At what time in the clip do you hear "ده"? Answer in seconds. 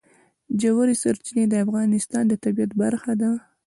3.21-3.29